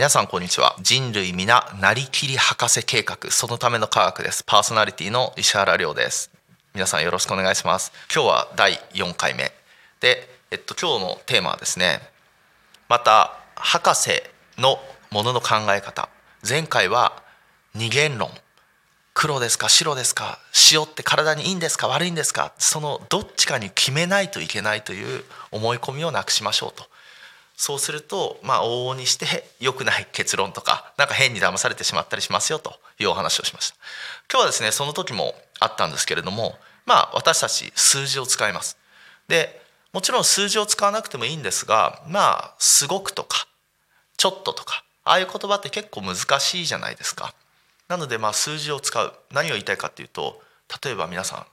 [0.00, 0.76] 皆さんこんにちは。
[0.80, 3.30] 人類皆なりきり博士計画。
[3.30, 4.42] そのための科学です。
[4.44, 6.30] パーソナリティの石原亮です。
[6.72, 7.92] 皆さんよろしくお願いします。
[8.10, 9.52] 今日は第4回目。
[10.00, 12.00] でえっと今日のテーマはですね
[12.88, 14.22] また博士
[14.56, 14.78] の
[15.10, 16.08] ものの考え方。
[16.48, 17.22] 前回は
[17.74, 18.30] 二元論。
[19.12, 20.38] 黒ですか白ですか
[20.72, 22.54] 塩って体にいいんですか悪いんですか。
[22.56, 26.86] そのどっちかに決めないといけないという思い込みをなくしましょうと。
[27.60, 33.76] そうするとまあ往々にして良くない結論とかなんか変に騙されてしまったりしますよというお話をしました。
[34.32, 36.54] 今日はですねその時もあったんですけれども
[36.86, 38.78] まあ私たち数字を使います。
[39.28, 39.60] で
[39.92, 43.46] もちろん数字を使わなくてもいいんですがまあすごくとか
[44.16, 47.34] ちょっととかああいう言葉って結構難しいじゃないですか。
[47.88, 49.12] なのでまあ数字を使う。
[49.32, 50.40] 何を言いたいかっていうと
[50.82, 51.46] 例えば皆さん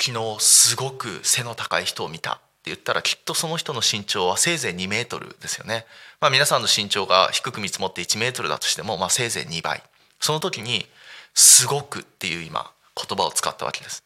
[0.00, 2.40] 昨日すごく背の高い人を見た。
[2.70, 5.84] 言ったらきっとその人の身長はせいぜい2メートルですよね。
[6.20, 9.82] まあ、皆さんの身長が低く見積もって1メートルだとしても、まあ、せいぜい2倍
[10.20, 10.86] その時に
[11.34, 14.04] 「すごく」っていう今言葉を使ったわけです。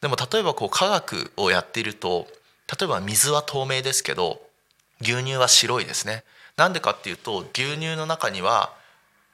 [0.00, 2.28] でも例えばこう科学をやっていると
[2.78, 4.40] 例えば水は透明ですけど
[5.00, 6.24] 牛乳は白いですね。
[6.56, 8.72] なんでかっていうと牛乳の中には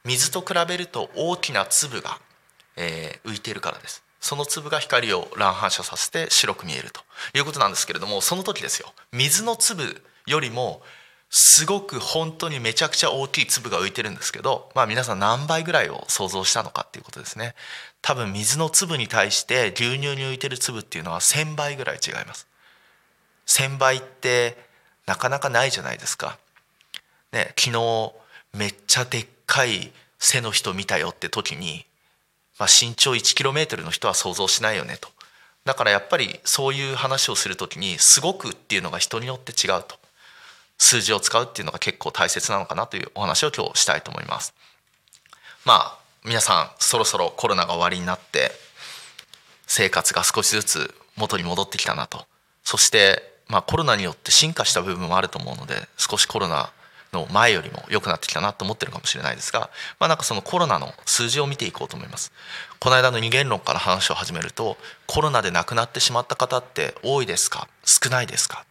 [0.04, 2.18] 水と比べると大きな粒が、
[2.76, 4.02] えー、浮いているからです。
[4.20, 7.00] その粒が光を乱反射させて白く見えると
[7.36, 8.92] いうことなんですけれどもその時ですよ。
[9.12, 10.82] 水の粒よりも
[11.30, 17.54] すごく本当にめちゃくちゃ大きい粒が浮いてるんですけど、まあ、皆さん何倍ぐらいを想像したのかっていうことですね。
[18.02, 22.48] 多分水の粒に対して牛乳に浮いてる粒っていうのは1,000倍ぐらい違います。
[23.46, 24.56] 1,000倍って
[25.06, 26.36] なかなかないじゃないですか。
[27.32, 28.12] ね昨日
[28.52, 31.86] めっちゃでっかい背の人見たよって時に
[32.60, 35.08] まあ、身長 1km の人は想像しないよねと。
[35.64, 39.98] だからやっぱりそういう話をする時に「すごく」っていうのが人によって違うと。
[40.78, 44.54] 数字を使うっていうのが結構大切なのかなというお話を今日したいと思います。
[45.64, 48.52] まあ皆さんそろそろコロナが終わりになって
[49.66, 52.26] 生活が少しずつ元に戻ってきたなと。
[52.62, 56.72] そしてまあコロナによって進化した部分もあると思うので少しコロナ
[57.12, 62.32] の前よりも良くなってきたなと思ってるかもしれないですが、まあ、なんかそのコロナの数字を見ていこうと思います。
[62.78, 64.76] この間の二元論から話を始めると
[65.06, 67.68] コロナで亡くなってしまった方って多いですか？
[67.84, 68.64] 少ないですか、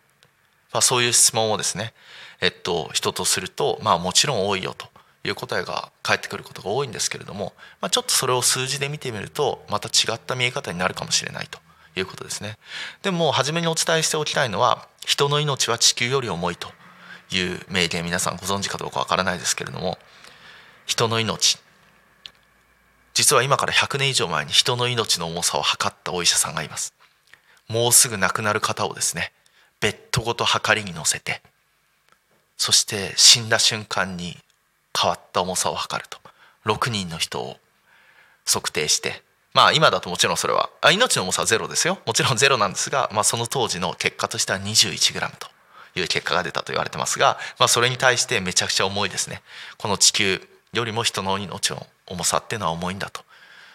[0.73, 1.93] まあ、そういう質問をですね、
[2.41, 4.87] えっと、人とすると、まあ、もちろん多いよと
[5.25, 11.59] いう答えが返ってくることが多いんですけれども、まあ、ちょっとそれを数字で見てみるとまた違った見え方になるかもしれないと
[11.97, 12.57] いうことですね。
[13.03, 16.71] でも初めにお伝えしておきたいのは人の命は地球より重いと
[17.31, 19.97] いう名言皆さんご存知かどうかわからないですけれども
[20.85, 21.59] 人の命。
[23.13, 26.93] 実は今から100年以上前に人の命の重さを測ったお医者さんがいます。
[27.67, 29.31] もうすぐ亡くなる方をですね
[29.79, 31.41] ベッドごと測りに乗せて
[32.57, 34.37] そして死んだ瞬間に
[34.99, 36.17] 変わった重さを測ると。
[36.65, 37.57] 6人の人を
[38.45, 39.23] 測定して。
[39.53, 41.99] まあ今だともちろんそれはあ命の重さはゼロですよ。
[42.05, 45.47] もちろんゼロなんですが、まあ、その当時の結果としては 21g と。
[45.95, 49.41] いう結果が出たと言われてますが、まあ、それに対してめちゃくちゃ重いですね。
[49.77, 50.41] この地球
[50.73, 53.21] よりも人の命の重さっていうのは重いんだと。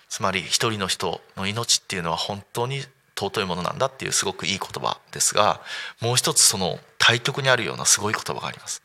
[0.08, 2.82] つまり一人の人の命っていうのは本当に
[3.18, 5.60] 尊いものなんだっていうすごくいい言葉ですが
[6.00, 8.82] もう一つその対極にあるようなすごい言葉があります。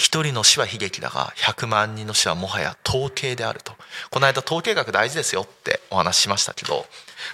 [0.00, 3.74] 一人の死は悲劇だが100万人の死はもはや統計であると
[4.10, 6.86] この間統計学大事ですよってお話ししましたけど、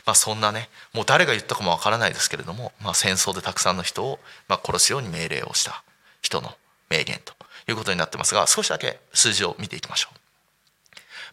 [0.04, 4.19] まあ、そんなねもう誰が言ったかもわからないですけれども、まあ、戦争でたくさんの人を
[4.49, 5.84] まあ殺すように命令をした
[6.22, 6.56] 人の
[6.91, 7.34] 名言と
[7.69, 10.19] いうことになってますが少しだけ数字を見ていきましょう。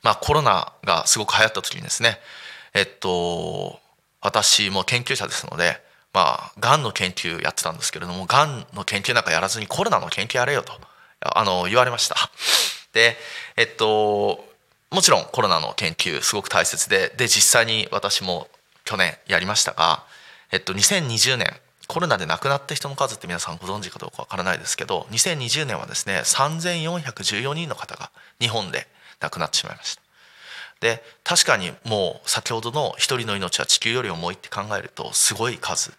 [0.03, 2.19] まあ、コロナがすごく流行った時にですね
[2.75, 3.79] えっと
[4.21, 5.81] 私も研究者ですので
[6.13, 10.73] まあがんの研究やってたんですけれどもがんの研究なんかやらずにコロナの研究やれよと
[11.23, 12.15] あの言われました。
[12.93, 13.17] で
[13.55, 14.43] えっと
[14.91, 18.47] もちろんコロナの研究すごく大切でで実際に私も
[18.85, 20.03] 去年やりましたが、
[20.51, 21.47] えっと、2020年
[21.87, 28.87] コロナで亡くなった人の数って皆さんご存知かどうかわからないですけど2020年はですね3414人の方が日本で
[29.19, 30.01] 亡くなってしまいました。
[30.79, 35.93] で確かにもう先ほどの一人の命は地球より重いって考えるとすごい数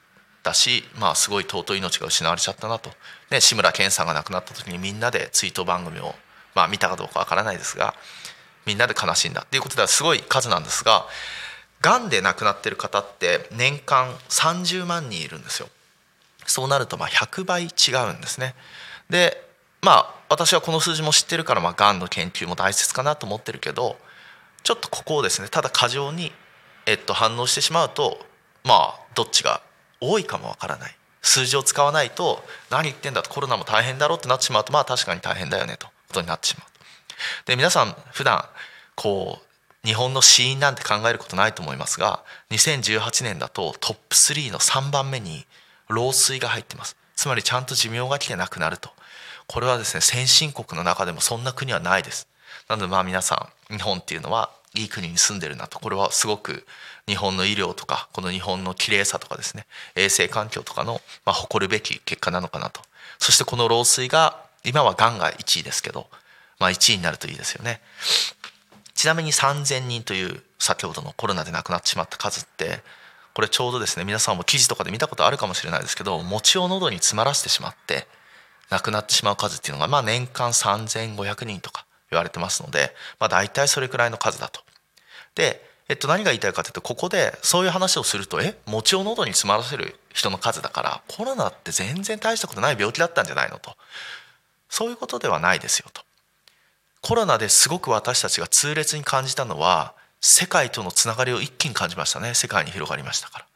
[0.44, 2.90] だし、まあ、すごい尊い命が失われちゃったなと、
[3.30, 6.14] ね、志村けんさんが亡くなった時にみんなで追悼番組を、
[6.54, 7.94] まあ、見たかどうかわからないですが
[8.66, 11.06] みんなで悲しんだっていうことではすごい数なんですが
[11.80, 15.68] がんで亡くなってる方って年間30万人いるんですよ。
[16.46, 18.54] そうなるとまあ100倍違うんですね。
[19.10, 19.42] で
[19.82, 23.98] まあ私はこの数字も知ってるからまあがんの研究も大切かなと思ってるけど
[24.62, 26.32] ちょっとここをですねただ過剰に、
[26.86, 28.18] えっと、反応してしまうと
[28.64, 29.60] まあどっちが
[30.10, 30.96] 多いかもわからない。
[31.24, 36.68] 数字を使わないと何言ってんだとコロナも大変だろうってなってしまうとまあ確かに大変だよねということになってしまう
[37.46, 38.44] で皆さん普段
[38.94, 45.46] こう日本の死因なんて考えることないと思いますが2018年だとトップ3の3番目に
[45.88, 46.96] 老衰が入ってます。
[47.14, 48.90] つまりちゃんと寿命が来てなくなると。
[49.46, 52.28] これはですね先進国の中でもそんな国はないです。
[52.68, 55.78] なのでまあ皆さん日本っていうのはいい国に住んでるなと。
[55.78, 56.66] これはすごく
[57.06, 59.66] 日本の医療とかこの日本の綺麗さとかですね。
[59.94, 62.80] 衛生環境とかの、まあ、誇るべき結果なのかなと。
[63.18, 66.08] そしてこの老衰が今はがんが1位ですけど、
[66.58, 67.80] まあ、1位になるといいですよね。
[68.94, 72.80] ちなみに3,000人という先ほどのコロナで亡くなってしまった数って
[73.34, 78.06] これちょうどですね皆さんも記事とかで見たことあるかもしれないですけど餅を喉に詰まらせてしまって
[78.70, 81.83] 亡くなってしまう数っていうのがまあ年間3,500人とか。
[82.14, 84.60] 言われてますので、まあ、大体それくらいの数だと。
[85.34, 93.76] で、えっと、何が言いたいかというとここでそういう話をするとえ餅を喉に詰まらせる人の数だからコロナって全然大したことない病気だったんじゃないのと。
[94.70, 96.02] そういうことではないですよと。
[97.02, 102.32] コロナですごく私たちが痛烈に感じたのは世界とのつながりを一気に感じましたね。
[102.32, 103.46] 世界に広がりましたから。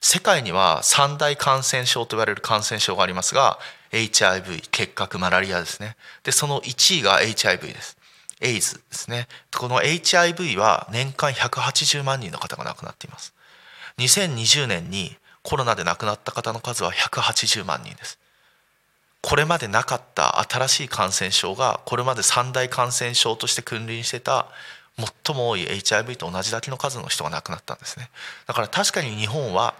[0.00, 3.58] 世界には三大感染症と言われる感染症がありますが
[3.92, 5.96] HIV 結核マラリアですね。
[6.22, 7.96] でその1位が HIV です。
[8.44, 9.26] エイズですね。
[9.56, 13.34] この HIV は年間180万人の方が亡くなっています。
[13.98, 18.18] 2020年にコロナで亡くなった方の数は180万人です。
[19.22, 24.48] これまでなかった新しい感染症がこれまで三大感染症として君臨してた
[25.24, 28.10] 最も多い HIV と同じだけの数の人が亡くなったんですね。
[28.46, 29.74] だから確かに日本は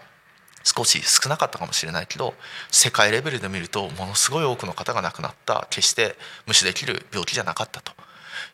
[0.63, 2.33] 少し少なかったかもしれないけど
[2.71, 6.15] 世界レベルで見るとものすごい多くの方が亡くなった決して
[6.47, 7.93] 無視できる病気じゃなかったと。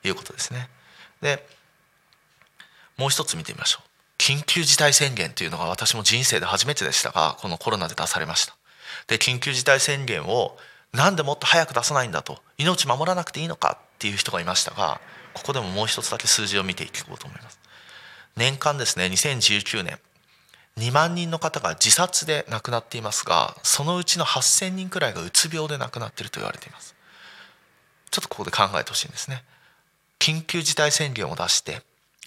[0.04, 0.70] いうことですね。
[1.22, 1.46] で
[2.98, 3.88] もう一つ見てみましょう。
[4.18, 8.56] 緊急事態宣言というのが私も人生で初めてでしたがこのコロナで出されました。
[9.08, 10.58] で緊急事態宣言を
[10.94, 15.02] なんでもっと早く出さないんだと命守らなくていいのかっていう人がいましたが
[15.34, 17.60] ここでももう一つだけ数字を見ていこうと思います。
[18.36, 20.00] 年間ですね2019年
[20.78, 26.96] 2万人の方が自殺で亡くなっていますがそのうちの8,000人くらいがうつ病で亡くなっていると言われています。
[28.10, 29.44] ちょっとここで考えてほしいんですね。
[30.22, 31.82] 緊急事態宣言を出して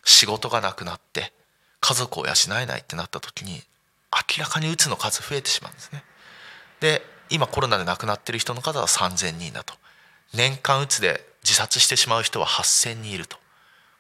[0.05, 1.33] 仕事がなくなって
[1.79, 3.63] 家族を養えないってなった時に
[4.11, 6.03] 明らかにうつの数増えてしまうんですね。
[6.81, 9.75] で今コロナで亡くなっている人の数は3,000人だと。
[10.35, 13.37] 年間うつで自殺してしまう人は8,000人いると。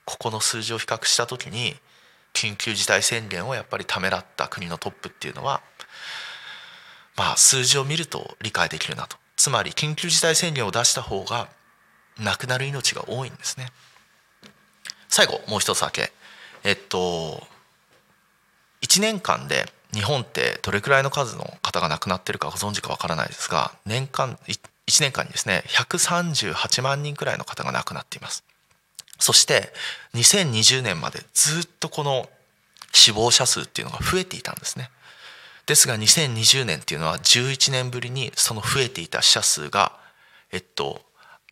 [0.05, 1.77] ここの数字を比較した時に
[2.33, 5.63] 緊急事態宣言をやっぱりためらった国のトップっていうのは
[7.17, 9.17] まあ数字を見ると理解できるなと。
[9.37, 11.49] つまり緊急事態宣言を出した方が
[12.19, 13.71] 亡くなる命が多いんですね。
[15.09, 16.13] 最後もう一つだけ。
[16.65, 17.43] えっと
[18.83, 24.59] 1年間で日本ってどれくらいの数の方が亡くなってるかご存知かわからないですが年間1
[25.01, 28.45] 年間にですね138万人くらいの方が亡くなっています。
[29.19, 29.73] そして
[30.15, 32.29] 2020年までずっとこの
[32.93, 34.91] 死亡者数っていうのが増えていたんですね。
[35.67, 39.93] ですが2020年っていうのは11年ぶりにその増えていた死者数が
[40.53, 41.01] えっと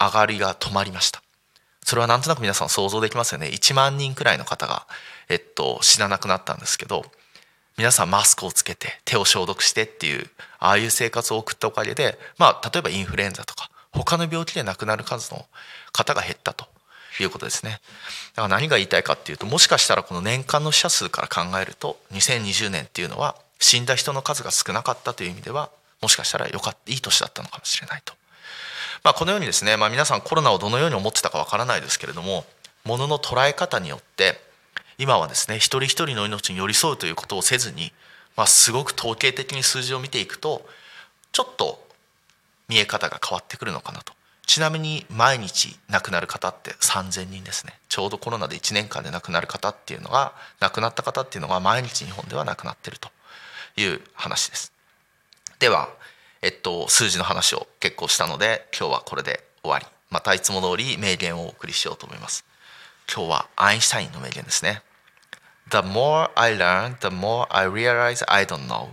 [0.07, 1.23] 上がりが止まりました。
[1.85, 3.49] それはなんとなく皆さん想像できますよね。
[3.49, 4.87] 1万人くらいの方が
[5.29, 7.05] えっと死ななくなったんですけど
[7.77, 15.47] 皆さんマスクをつけて手を消毒してっていうああいう生活を送ったおかげでまあ例えばインフルエンザとか他の病気で亡くなる数の
[15.93, 16.67] 方が減ったと。
[17.21, 17.81] いうことですね。
[18.35, 25.69] だから何が言いたいかっていうともしかしたらこの年間の死者数から考えると2020年っていうのは死んだ人の数が少なかったという意味では
[26.01, 28.15] もしかしたらよかったいい年だったのかもしれないと。
[29.05, 32.45] まあ、このようにですね、まあ、皆さんコロナをどのように思ってたかわからないですけれども
[32.85, 34.41] ものの捉え方によって
[34.99, 37.93] 今はですね一人一人の命に寄り添うということをせずに、
[38.37, 40.65] まあ、すごく統計的に数字を見ていくと
[41.33, 41.83] ちょっと
[42.69, 44.13] 見え方が変わってくるのかなと。
[44.47, 47.73] ちなみに毎日亡くなる方って3,000人ですね。
[47.89, 53.09] ちょうどコロナで1年間で亡くなる方っていうのが亡くなった方っていうのが毎日日本では亡くなってると
[53.77, 54.73] いう話です。
[55.59, 55.89] では
[56.43, 59.87] えっと数字の話を結構したので今日はこれで終わり。
[60.11, 62.45] またいつも通り名言をお送りしようと思います。
[63.13, 64.83] 今日はアインシュタインの名言ですね。
[65.71, 68.89] The more I learn, the more I realize I don't know.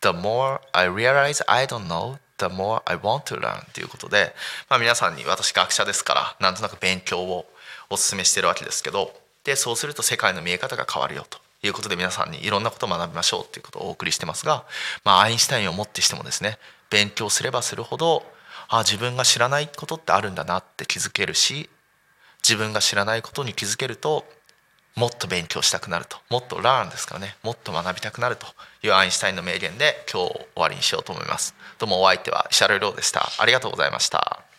[0.00, 4.34] The more I realize I don't know, the more I want to learn ということで、
[4.68, 7.46] まあ、皆さんに私学者ですからなんとなく勉強を
[7.90, 9.12] お勧めしてるわけですけど
[9.44, 11.38] でそうすると世界の見え方が変わるよと。
[11.62, 14.64] いうことで皆さんにいろんなことを学びましょうということをお送りしてますが、
[15.04, 16.58] まあ、アインシュタインをもってしてもですね
[16.90, 18.22] 勉強すればするほど
[18.68, 21.68] あ自分が知らないことってあるんだなって気づけるし
[22.42, 24.24] 自分が知らないことに気づけると
[24.96, 28.46] もっと勉強したくなるともっとラーンですからねもっと学びたくなると
[28.82, 31.54] いうアインシュタインの名言で今日終わりにしようと思います。
[31.78, 33.28] どうもお相手は石原亮でした。
[33.38, 34.49] ありがとうございました。